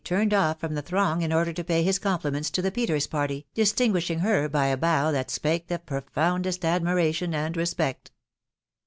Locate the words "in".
1.21-1.31